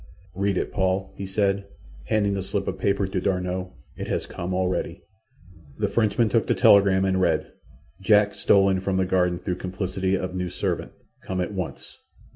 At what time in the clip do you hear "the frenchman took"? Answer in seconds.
5.77-6.47